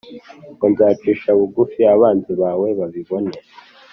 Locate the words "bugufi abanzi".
1.39-2.31